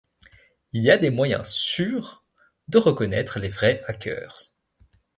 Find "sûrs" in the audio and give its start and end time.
1.51-2.25